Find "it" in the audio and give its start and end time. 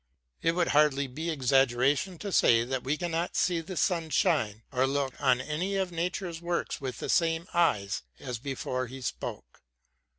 0.41-0.53